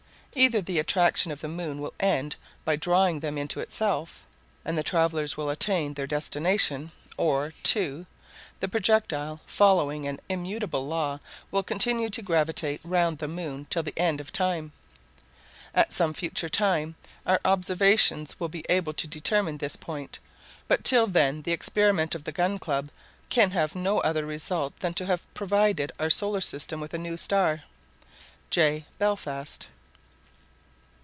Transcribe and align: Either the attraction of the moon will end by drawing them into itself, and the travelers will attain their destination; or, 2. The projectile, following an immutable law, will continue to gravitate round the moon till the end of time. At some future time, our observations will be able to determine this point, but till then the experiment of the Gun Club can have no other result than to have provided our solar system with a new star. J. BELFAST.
Either 0.33 0.61
the 0.61 0.79
attraction 0.79 1.29
of 1.29 1.41
the 1.41 1.47
moon 1.49 1.81
will 1.81 1.93
end 1.99 2.37
by 2.63 2.77
drawing 2.77 3.19
them 3.19 3.37
into 3.37 3.59
itself, 3.59 4.25
and 4.63 4.77
the 4.77 4.81
travelers 4.81 5.35
will 5.35 5.49
attain 5.49 5.93
their 5.93 6.07
destination; 6.07 6.89
or, 7.17 7.53
2. 7.63 8.05
The 8.61 8.69
projectile, 8.69 9.41
following 9.45 10.07
an 10.07 10.21
immutable 10.29 10.87
law, 10.87 11.19
will 11.51 11.63
continue 11.63 12.09
to 12.11 12.21
gravitate 12.21 12.79
round 12.85 13.17
the 13.17 13.27
moon 13.27 13.67
till 13.69 13.83
the 13.83 13.93
end 13.99 14.21
of 14.21 14.31
time. 14.31 14.71
At 15.75 15.91
some 15.91 16.13
future 16.13 16.47
time, 16.47 16.95
our 17.25 17.41
observations 17.43 18.39
will 18.39 18.47
be 18.47 18.63
able 18.69 18.93
to 18.93 19.07
determine 19.07 19.57
this 19.57 19.75
point, 19.75 20.17
but 20.69 20.85
till 20.85 21.07
then 21.07 21.41
the 21.41 21.51
experiment 21.51 22.15
of 22.15 22.23
the 22.23 22.31
Gun 22.31 22.57
Club 22.57 22.87
can 23.29 23.51
have 23.51 23.75
no 23.75 23.99
other 23.99 24.25
result 24.25 24.79
than 24.79 24.93
to 24.93 25.07
have 25.07 25.31
provided 25.33 25.91
our 25.99 26.09
solar 26.09 26.39
system 26.39 26.79
with 26.79 26.93
a 26.93 26.97
new 26.97 27.17
star. 27.17 27.63
J. 28.49 28.85
BELFAST. 28.97 29.67